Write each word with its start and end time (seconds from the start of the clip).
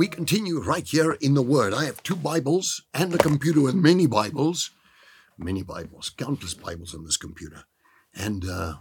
we 0.00 0.08
continue 0.08 0.62
right 0.62 0.88
here 0.88 1.12
in 1.20 1.34
the 1.34 1.42
Word. 1.42 1.74
I 1.74 1.84
have 1.84 2.02
two 2.02 2.16
Bibles 2.16 2.84
and 2.94 3.14
a 3.14 3.18
computer 3.18 3.60
with 3.60 3.74
many 3.74 4.06
Bibles, 4.06 4.70
many 5.36 5.62
Bibles, 5.62 6.08
countless 6.08 6.54
Bibles 6.54 6.94
on 6.94 7.04
this 7.04 7.18
computer, 7.18 7.64
and 8.14 8.42
uh, 8.48 8.76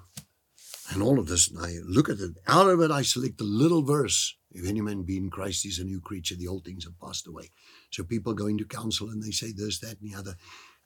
and 0.89 1.03
all 1.03 1.19
of 1.19 1.27
this. 1.27 1.51
And 1.51 1.59
I 1.59 1.73
look 1.83 2.07
at 2.07 2.21
it. 2.21 2.37
Out 2.47 2.69
of 2.69 2.79
it, 2.79 2.89
I 2.89 3.01
select 3.01 3.41
a 3.41 3.43
little 3.43 3.81
verse. 3.81 4.37
If 4.53 4.65
any 4.65 4.79
man 4.79 5.03
be 5.03 5.17
in 5.17 5.29
Christ, 5.29 5.63
he's 5.63 5.77
a 5.77 5.83
new 5.83 5.99
creature. 5.99 6.37
The 6.37 6.47
old 6.47 6.63
things 6.63 6.85
have 6.85 6.97
passed 7.01 7.27
away. 7.27 7.49
So 7.91 8.05
people 8.05 8.33
go 8.33 8.47
into 8.47 8.63
counsel 8.63 9.09
and 9.09 9.21
they 9.21 9.31
say 9.31 9.51
this, 9.51 9.79
that, 9.79 9.99
and 9.99 10.09
the 10.09 10.17
other. 10.17 10.35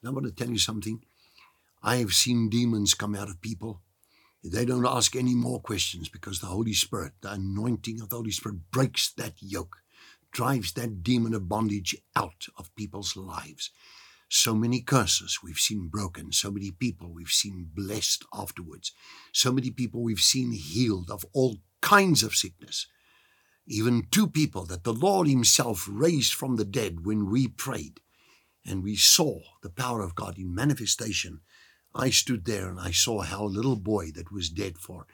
And 0.02 0.08
I 0.08 0.10
want 0.10 0.26
to 0.26 0.32
tell 0.32 0.50
you 0.50 0.58
something. 0.58 0.98
I 1.80 1.98
have 1.98 2.12
seen 2.12 2.50
demons 2.50 2.94
come 2.94 3.14
out 3.14 3.30
of 3.30 3.40
people. 3.40 3.82
They 4.42 4.64
don't 4.64 4.84
ask 4.84 5.14
any 5.14 5.36
more 5.36 5.60
questions 5.60 6.08
because 6.08 6.40
the 6.40 6.48
Holy 6.48 6.72
Spirit, 6.72 7.12
the 7.20 7.30
anointing 7.30 8.00
of 8.00 8.08
the 8.08 8.16
Holy 8.16 8.32
Spirit, 8.32 8.72
breaks 8.72 9.12
that 9.12 9.34
yoke, 9.38 9.76
drives 10.34 10.72
that 10.72 11.02
demon 11.02 11.32
of 11.32 11.48
bondage 11.48 11.96
out 12.14 12.46
of 12.58 12.74
people's 12.74 13.16
lives. 13.16 13.70
So 14.28 14.54
many 14.54 14.80
curses 14.82 15.38
we've 15.42 15.58
seen 15.58 15.88
broken, 15.88 16.32
so 16.32 16.50
many 16.50 16.72
people 16.72 17.10
we've 17.10 17.28
seen 17.28 17.70
blessed 17.72 18.24
afterwards, 18.34 18.92
so 19.32 19.52
many 19.52 19.70
people 19.70 20.02
we've 20.02 20.18
seen 20.20 20.52
healed 20.52 21.10
of 21.10 21.24
all 21.32 21.58
kinds 21.80 22.22
of 22.22 22.34
sickness. 22.34 22.86
Even 23.66 24.08
two 24.10 24.26
people 24.26 24.66
that 24.66 24.84
the 24.84 24.92
Lord 24.92 25.28
Himself 25.28 25.88
raised 25.90 26.34
from 26.34 26.56
the 26.56 26.64
dead 26.66 27.06
when 27.06 27.30
we 27.30 27.48
prayed 27.48 28.00
and 28.66 28.82
we 28.82 28.96
saw 28.96 29.40
the 29.62 29.70
power 29.70 30.02
of 30.02 30.14
God 30.14 30.36
in 30.36 30.54
manifestation 30.54 31.40
I 31.94 32.10
stood 32.10 32.44
there 32.44 32.68
and 32.68 32.80
I 32.80 32.90
saw 32.90 33.22
how 33.22 33.44
a 33.44 33.46
little 33.46 33.76
boy 33.76 34.10
that 34.12 34.32
was 34.32 34.50
dead 34.50 34.78
for 34.78 35.06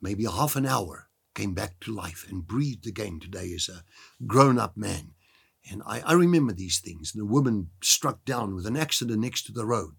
maybe 0.00 0.24
half 0.24 0.56
an 0.56 0.64
hour 0.64 1.08
came 1.34 1.54
back 1.54 1.80
to 1.80 1.94
life 1.94 2.26
and 2.28 2.46
breathed 2.46 2.86
again 2.86 3.20
today 3.20 3.52
as 3.54 3.68
a 3.68 3.84
grown 4.26 4.58
up 4.58 4.76
man. 4.76 5.12
And 5.70 5.82
I, 5.86 6.00
I 6.00 6.12
remember 6.12 6.52
these 6.52 6.78
things. 6.78 7.12
And 7.14 7.22
a 7.22 7.26
woman 7.26 7.70
struck 7.80 8.24
down 8.24 8.54
with 8.54 8.66
an 8.66 8.76
accident 8.76 9.20
next 9.20 9.46
to 9.46 9.52
the 9.52 9.66
road 9.66 9.94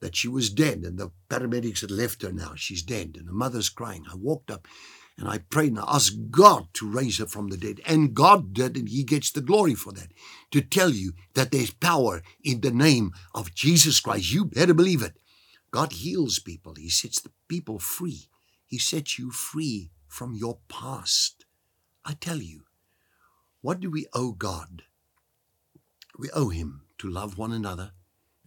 that 0.00 0.16
she 0.16 0.28
was 0.28 0.50
dead 0.50 0.82
and 0.84 0.98
the 0.98 1.10
paramedics 1.28 1.80
had 1.80 1.90
left 1.90 2.22
her 2.22 2.32
now. 2.32 2.52
She's 2.54 2.82
dead. 2.82 3.16
And 3.18 3.28
the 3.28 3.32
mother's 3.32 3.68
crying. 3.68 4.04
I 4.10 4.16
walked 4.16 4.50
up 4.50 4.66
and 5.18 5.28
I 5.28 5.38
prayed 5.38 5.70
and 5.70 5.80
I 5.80 5.84
asked 5.88 6.30
God 6.30 6.68
to 6.74 6.90
raise 6.90 7.18
her 7.18 7.26
from 7.26 7.48
the 7.48 7.56
dead. 7.56 7.80
And 7.86 8.14
God 8.14 8.52
did, 8.52 8.76
and 8.76 8.88
He 8.88 9.02
gets 9.02 9.30
the 9.30 9.40
glory 9.40 9.74
for 9.74 9.92
that. 9.92 10.08
To 10.50 10.60
tell 10.60 10.90
you 10.90 11.12
that 11.34 11.50
there's 11.50 11.70
power 11.70 12.22
in 12.44 12.60
the 12.60 12.70
name 12.70 13.12
of 13.34 13.54
Jesus 13.54 14.00
Christ. 14.00 14.32
You 14.32 14.44
better 14.44 14.74
believe 14.74 15.02
it. 15.02 15.16
God 15.70 15.92
heals 15.92 16.38
people, 16.38 16.74
He 16.74 16.90
sets 16.90 17.20
the 17.20 17.30
people 17.48 17.78
free. 17.78 18.28
He 18.66 18.78
sets 18.78 19.18
you 19.18 19.30
free 19.30 19.90
from 20.16 20.34
your 20.34 20.56
past. 20.68 21.44
I 22.02 22.14
tell 22.14 22.38
you, 22.38 22.62
what 23.60 23.80
do 23.80 23.90
we 23.90 24.06
owe 24.14 24.32
God? 24.32 24.84
We 26.18 26.30
owe 26.30 26.48
Him 26.48 26.84
to 26.96 27.10
love 27.10 27.36
one 27.36 27.52
another 27.52 27.90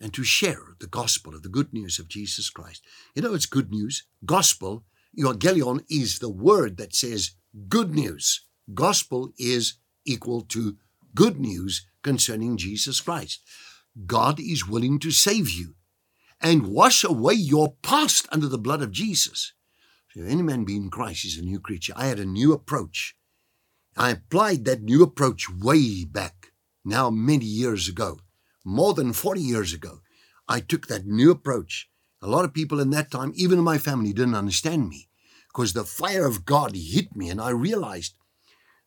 and 0.02 0.12
to 0.16 0.24
share 0.24 0.64
the 0.80 0.88
gospel 0.88 1.36
of 1.36 1.44
the 1.44 1.56
good 1.58 1.72
news 1.72 2.00
of 2.00 2.08
Jesus 2.08 2.50
Christ. 2.50 2.84
You 3.14 3.22
know, 3.22 3.36
it's 3.36 3.46
good 3.46 3.70
news. 3.70 4.04
Gospel, 4.26 4.84
euangelion, 5.16 5.86
is 5.92 6.18
the 6.18 6.30
word 6.32 6.78
that 6.78 6.96
says 6.96 7.36
good 7.68 7.94
news. 7.94 8.46
Gospel 8.74 9.32
is 9.38 9.76
equal 10.06 10.42
to 10.42 10.78
good 11.14 11.40
news 11.40 11.86
concerning 12.02 12.58
Jesus 12.58 13.00
Christ. 13.00 13.44
God 14.08 14.40
is 14.40 14.68
willing 14.68 14.98
to 15.02 15.12
save 15.12 15.52
you 15.52 15.76
and 16.42 16.66
wash 16.66 17.04
away 17.04 17.36
your 17.36 17.76
past 17.84 18.28
under 18.32 18.48
the 18.48 18.58
blood 18.58 18.82
of 18.82 18.92
Jesus. 18.92 19.54
So 20.14 20.22
if 20.22 20.30
any 20.30 20.42
man 20.42 20.66
be 20.66 20.76
in 20.76 20.90
Christ, 20.90 21.24
he's 21.24 21.38
a 21.38 21.44
new 21.44 21.60
creature. 21.60 21.94
I 21.96 22.08
had 22.08 22.20
a 22.20 22.26
new 22.26 22.52
approach. 22.52 23.16
I 23.96 24.12
applied 24.12 24.66
that 24.66 24.82
new 24.82 25.04
approach 25.04 25.50
way 25.50 26.06
back, 26.06 26.48
now 26.84 27.10
many 27.10 27.46
years 27.46 27.88
ago, 27.88 28.20
more 28.66 28.94
than 28.94 29.14
40 29.14 29.42
years 29.42 29.74
ago. 29.74 30.02
I 30.48 30.62
took 30.62 30.88
that 30.88 31.06
new 31.06 31.30
approach. 31.30 31.90
A 32.22 32.28
lot 32.28 32.44
of 32.44 32.54
people 32.54 32.80
in 32.80 32.90
that 32.90 33.12
time, 33.12 33.34
even 33.36 33.60
in 33.60 33.64
my 33.64 33.78
family, 33.78 34.14
didn't 34.14 34.36
understand 34.36 34.90
me 34.90 35.10
because 35.48 35.74
the 35.74 35.84
fire 35.84 36.26
of 36.26 36.46
God 36.46 36.76
hit 36.76 37.16
me 37.16 37.30
and 37.30 37.40
I 37.40 37.50
realized 37.50 38.16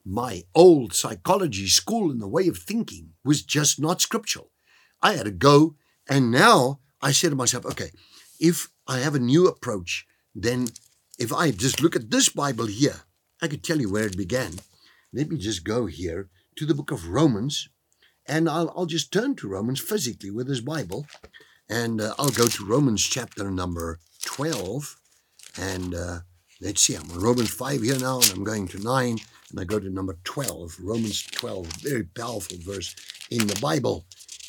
my 0.04 0.42
old 0.54 0.92
psychology 0.94 1.69
school 1.69 2.10
and 2.10 2.20
the 2.20 2.28
way 2.28 2.48
of 2.48 2.58
thinking 2.58 3.10
was 3.25 3.42
just 3.42 3.80
not 3.80 4.00
scriptural. 4.00 4.50
I 5.00 5.14
had 5.14 5.26
to 5.26 5.30
go, 5.30 5.76
and 6.08 6.30
now 6.30 6.80
I 7.00 7.12
said 7.12 7.30
to 7.30 7.36
myself, 7.36 7.64
okay, 7.66 7.91
if 8.41 8.69
I 8.88 8.98
have 8.98 9.14
a 9.14 9.20
new 9.20 9.46
approach, 9.46 10.06
then 10.34 10.69
if 11.22 11.32
I 11.32 11.52
just 11.52 11.80
look 11.80 11.94
at 11.94 12.10
this 12.10 12.28
Bible 12.28 12.66
here, 12.66 13.02
I 13.40 13.46
could 13.46 13.62
tell 13.62 13.80
you 13.80 13.88
where 13.88 14.06
it 14.06 14.16
began. 14.16 14.54
Let 15.12 15.30
me 15.30 15.38
just 15.38 15.62
go 15.62 15.86
here 15.86 16.28
to 16.56 16.66
the 16.66 16.74
book 16.74 16.90
of 16.90 17.08
Romans, 17.08 17.68
and 18.26 18.48
I'll, 18.48 18.74
I'll 18.76 18.86
just 18.86 19.12
turn 19.12 19.36
to 19.36 19.48
Romans 19.48 19.78
physically 19.78 20.32
with 20.32 20.48
this 20.48 20.60
Bible, 20.60 21.06
and 21.68 22.00
uh, 22.00 22.14
I'll 22.18 22.30
go 22.30 22.48
to 22.48 22.66
Romans 22.66 23.04
chapter 23.04 23.52
number 23.52 24.00
12, 24.24 24.96
and 25.56 25.94
uh, 25.94 26.18
let's 26.60 26.82
see, 26.82 26.96
I'm 26.96 27.08
on 27.12 27.20
Romans 27.20 27.50
5 27.50 27.82
here 27.82 28.00
now, 28.00 28.16
and 28.18 28.32
I'm 28.32 28.42
going 28.42 28.66
to 28.68 28.82
9, 28.82 29.18
and 29.50 29.60
I 29.60 29.62
go 29.62 29.78
to 29.78 29.90
number 29.90 30.18
12, 30.24 30.78
Romans 30.82 31.22
12, 31.22 31.66
very 31.82 32.02
powerful 32.02 32.58
verse 32.60 32.96
in 33.30 33.46
the 33.46 33.60
Bible. 33.60 34.06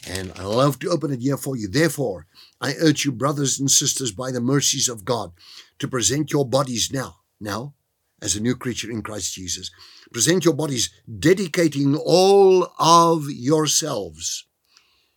And 0.07 0.33
I 0.35 0.43
love 0.43 0.79
to 0.79 0.89
open 0.89 1.13
it 1.13 1.21
here 1.21 1.37
for 1.37 1.55
you. 1.55 1.67
Therefore, 1.67 2.27
I 2.59 2.73
urge 2.79 3.05
you, 3.05 3.11
brothers 3.11 3.59
and 3.59 3.71
sisters, 3.71 4.11
by 4.11 4.31
the 4.31 4.41
mercies 4.41 4.89
of 4.89 5.05
God, 5.05 5.31
to 5.79 5.87
present 5.87 6.31
your 6.31 6.47
bodies 6.47 6.91
now, 6.91 7.17
now, 7.39 7.73
as 8.21 8.35
a 8.35 8.41
new 8.41 8.55
creature 8.55 8.91
in 8.91 9.01
Christ 9.01 9.33
Jesus. 9.33 9.71
Present 10.11 10.45
your 10.45 10.53
bodies, 10.53 10.89
dedicating 11.19 11.95
all 11.95 12.67
of 12.77 13.29
yourselves, 13.29 14.45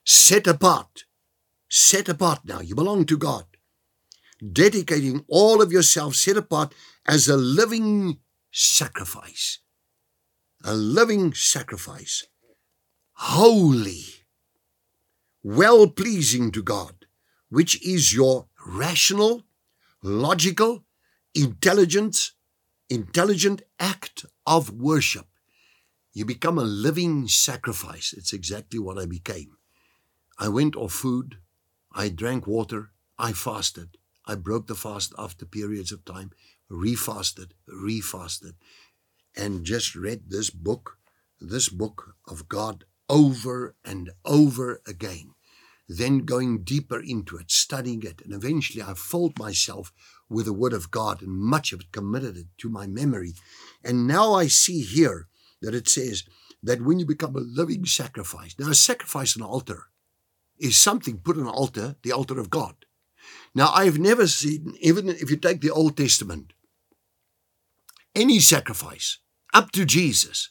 set 0.04 0.46
apart, 0.46 1.04
set 1.68 2.08
apart 2.08 2.40
now. 2.44 2.60
You 2.60 2.74
belong 2.74 3.06
to 3.06 3.18
God. 3.18 3.44
Dedicating 4.52 5.24
all 5.28 5.62
of 5.62 5.72
yourselves, 5.72 6.20
set 6.20 6.36
apart 6.36 6.74
as 7.06 7.26
a 7.26 7.36
living 7.36 8.18
sacrifice. 8.52 9.58
A 10.62 10.74
living 10.74 11.32
sacrifice. 11.34 12.26
Holy 13.12 14.04
well 15.48 15.86
pleasing 15.86 16.50
to 16.50 16.60
God, 16.60 17.06
which 17.50 17.80
is 17.86 18.12
your 18.12 18.48
rational, 18.66 19.44
logical, 20.02 20.82
intelligent, 21.36 22.32
intelligent 22.90 23.62
act 23.78 24.26
of 24.44 24.72
worship. 24.72 25.26
You 26.12 26.24
become 26.24 26.58
a 26.58 26.64
living 26.64 27.28
sacrifice. 27.28 28.12
It's 28.12 28.32
exactly 28.32 28.80
what 28.80 28.98
I 28.98 29.06
became. 29.06 29.56
I 30.36 30.48
went 30.48 30.74
off 30.74 30.92
food, 30.92 31.36
I 31.92 32.08
drank 32.08 32.48
water, 32.48 32.90
I 33.16 33.32
fasted. 33.32 33.98
I 34.24 34.34
broke 34.34 34.66
the 34.66 34.74
fast 34.74 35.14
after 35.16 35.46
periods 35.46 35.92
of 35.92 36.04
time, 36.04 36.32
refasted, 36.68 37.54
refasted, 37.68 38.56
and 39.36 39.62
just 39.62 39.94
read 39.94 40.22
this 40.26 40.50
book, 40.50 40.98
this 41.40 41.68
book 41.68 42.16
of 42.26 42.48
God 42.48 42.82
over 43.08 43.76
and 43.84 44.10
over 44.24 44.82
again 44.84 45.35
then 45.88 46.20
going 46.20 46.64
deeper 46.64 47.00
into 47.00 47.36
it, 47.36 47.50
studying 47.50 48.02
it, 48.02 48.20
and 48.22 48.32
eventually 48.32 48.82
I 48.82 48.94
filled 48.94 49.38
myself 49.38 49.92
with 50.28 50.46
the 50.46 50.52
Word 50.52 50.72
of 50.72 50.90
God 50.90 51.22
and 51.22 51.30
much 51.30 51.72
of 51.72 51.80
it 51.80 51.92
committed 51.92 52.36
it 52.36 52.46
to 52.58 52.68
my 52.68 52.86
memory. 52.86 53.34
And 53.84 54.06
now 54.06 54.34
I 54.34 54.48
see 54.48 54.82
here 54.82 55.28
that 55.62 55.74
it 55.74 55.88
says 55.88 56.24
that 56.62 56.82
when 56.82 56.98
you 56.98 57.06
become 57.06 57.36
a 57.36 57.40
living 57.40 57.84
sacrifice, 57.84 58.54
now 58.58 58.70
a 58.70 58.74
sacrifice 58.74 59.36
on 59.36 59.42
an 59.42 59.48
altar 59.48 59.84
is 60.58 60.76
something 60.76 61.18
put 61.18 61.36
on 61.36 61.42
an 61.42 61.48
altar, 61.48 61.96
the 62.02 62.12
altar 62.12 62.40
of 62.40 62.50
God. 62.50 62.74
Now 63.54 63.70
I've 63.72 63.98
never 63.98 64.26
seen, 64.26 64.74
even 64.80 65.08
if 65.08 65.30
you 65.30 65.36
take 65.36 65.60
the 65.60 65.70
Old 65.70 65.96
Testament, 65.96 66.52
any 68.14 68.40
sacrifice 68.40 69.18
up 69.54 69.70
to 69.72 69.84
Jesus, 69.84 70.50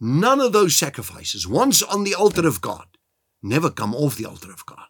none 0.00 0.40
of 0.40 0.52
those 0.52 0.76
sacrifices, 0.76 1.48
once 1.48 1.82
on 1.82 2.04
the 2.04 2.14
altar 2.14 2.46
of 2.46 2.60
God, 2.60 2.97
never 3.42 3.70
come 3.70 3.94
off 3.94 4.16
the 4.16 4.26
altar 4.26 4.52
of 4.52 4.66
God 4.66 4.88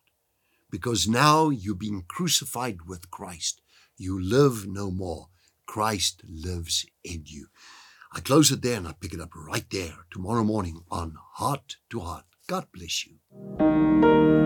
because 0.71 1.09
now 1.09 1.50
you've 1.50 1.79
been 1.79 2.05
crucified 2.06 2.83
with 2.87 3.11
Christ. 3.11 3.61
You 3.97 4.21
live 4.21 4.67
no 4.67 4.91
more. 4.91 5.29
Christ 5.67 6.23
lives 6.29 6.87
in 7.05 7.25
you. 7.27 7.49
I 8.12 8.21
close 8.21 8.50
it 8.50 8.62
there 8.62 8.77
and 8.77 8.89
I 8.89 8.95
pick 8.99 9.12
it 9.12 9.21
up 9.21 9.35
right 9.35 9.69
there 9.71 9.95
tomorrow 10.11 10.45
morning 10.45 10.81
on 10.91 11.15
Heart 11.35 11.77
to 11.91 12.00
Heart. 12.00 12.25
God 12.47 12.67
bless 12.73 13.06
you. 13.06 14.38